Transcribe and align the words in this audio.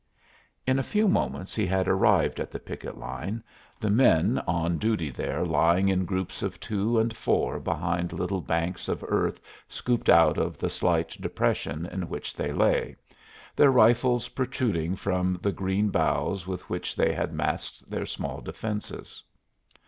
In 0.65 0.79
a 0.79 0.81
few 0.81 1.07
moments 1.07 1.53
he 1.53 1.67
had 1.67 1.87
arrived 1.87 2.39
at 2.39 2.49
the 2.49 2.57
picket 2.57 2.97
line, 2.97 3.43
the 3.79 3.91
men 3.91 4.41
on 4.47 4.79
duty 4.79 5.11
there 5.11 5.45
lying 5.45 5.89
in 5.89 6.05
groups 6.05 6.41
of 6.41 6.59
two 6.59 6.97
and 6.97 7.15
four 7.15 7.59
behind 7.59 8.11
little 8.11 8.41
banks 8.41 8.87
of 8.87 9.05
earth 9.07 9.39
scooped 9.69 10.09
out 10.09 10.39
of 10.39 10.57
the 10.57 10.71
slight 10.71 11.09
depression 11.21 11.85
in 11.85 12.09
which 12.09 12.35
they 12.35 12.51
lay, 12.51 12.95
their 13.55 13.69
rifles 13.69 14.27
protruding 14.29 14.95
from 14.95 15.37
the 15.43 15.51
green 15.51 15.89
boughs 15.89 16.47
with 16.47 16.67
which 16.67 16.95
they 16.95 17.13
had 17.13 17.31
masked 17.31 17.87
their 17.87 18.07
small 18.07 18.41
defenses. 18.41 19.21